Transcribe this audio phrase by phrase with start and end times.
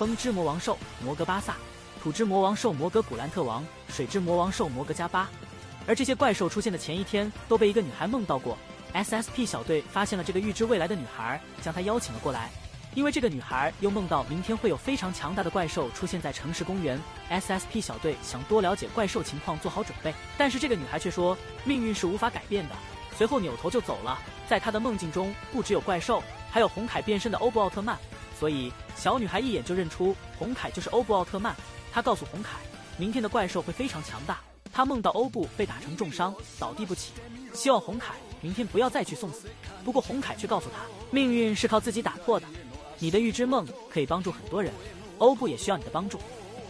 [0.00, 1.56] 风之魔王兽摩格巴萨，
[2.02, 5.28] 土之魔王兽摩格古兰特王，水之魔王兽摩格加巴。
[5.86, 8.56] 而这些怪兽出现的前一天，都被一个女孩梦到过。
[8.94, 12.48] SSP 小队发现了这个预知未来的女孩，将她邀请了过来。
[12.94, 16.98] 因为这个女孩又梦到明天会有非常强大的怪兽出现在城市公园
[17.30, 20.14] ，SSP 小队想多了解怪兽情况，做好准备。
[20.38, 22.74] 但是这个女孩却说，命运是无法改变的。
[23.18, 24.18] 随后扭头就走了。
[24.48, 27.98] 在她的梦境中，不只有怪兽，还有红凯变身的欧布奥特曼。
[28.40, 31.54] 所以小女孩一眼就认出红凯就是欧布奥特曼。
[31.92, 32.56] 她告诉红凯，
[32.96, 34.40] 明天的怪兽会非常强大。
[34.72, 37.12] 她梦到欧布被打成重伤，倒地不起，
[37.52, 39.50] 希望红凯明天不要再去送死。
[39.84, 42.46] 不过红凯却告诉她，命运是靠自己打破的。
[42.98, 44.72] 你的预知梦可以帮助很多人，
[45.18, 46.18] 欧布也需要你的帮助。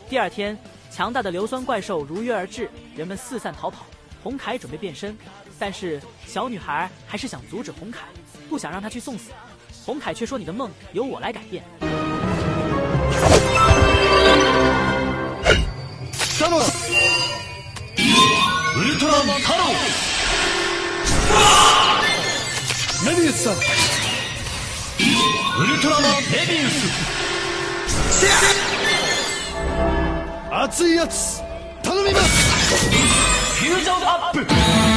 [0.08, 0.58] 第二天，
[0.90, 3.86] 强大的硫酸怪兽如约而至，人们四散逃跑。
[4.24, 5.16] 红凯准备变身，
[5.58, 8.06] 但是小女孩还是想阻止红凯，
[8.48, 9.30] 不想让他去送死。
[9.85, 11.63] 红凯却说：“你的梦由我来改变。”
[25.57, 26.85] ウルトラマンメビウス
[30.51, 31.41] 熱いやつ
[31.81, 32.89] 頼みます
[33.63, 34.88] フュージョンアップ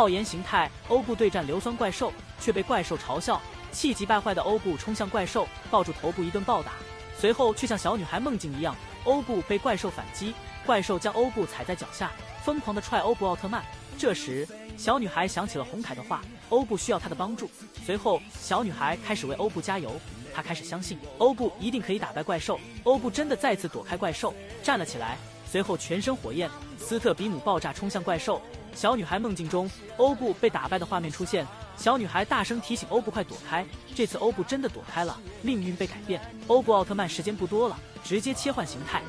[0.00, 3.38] 爆炎形态欧布对战硫酸怪兽，却被怪兽嘲笑。
[3.70, 6.72] 气急败坏的欧布冲向怪兽，抱住头部一顿暴打，
[7.18, 10.32] 随后却像小女孩梦境一样，欧布被怪兽反击，
[10.64, 12.10] 怪兽将欧布踩在脚下，
[12.42, 13.62] 疯狂的踹欧布奥特曼。
[13.98, 17.50] 这时，小女孩想起了红凯的话，欧布需要她的帮助。
[17.84, 20.00] 随后，小女孩开始为欧布加油，
[20.34, 22.58] 她开始相信欧布一定可以打败怪兽。
[22.84, 25.18] 欧布真的再次躲开怪兽，站了起来，
[25.50, 28.40] 随后全身火焰，斯特比姆爆炸冲向怪兽。
[28.72, 31.44] 小女孩梦境中，欧布被打败的画面出现。
[31.76, 33.66] 小女孩大声提醒欧布快躲开。
[33.92, 36.20] 这次欧布真的躲开了，命运被改变。
[36.46, 39.02] 欧布奥特曼时间不多了，直接切换形态。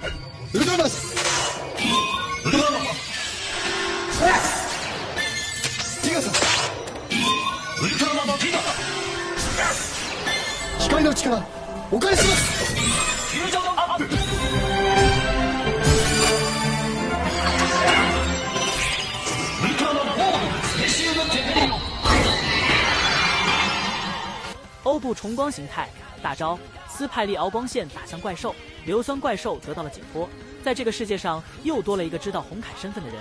[24.90, 25.88] 欧布重光形态
[26.22, 28.54] 大招斯派利敖光线打向怪兽，
[28.84, 30.28] 硫酸怪兽得到了解脱。
[30.62, 33.18] 在这个世界上又多了一个知道红凯身份的人。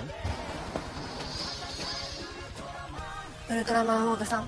[3.48, 4.44] ウルトラマンオーブさん